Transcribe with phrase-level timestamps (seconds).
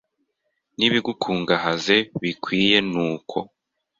[0.77, 3.37] nibigukungahaze bikwiye nuko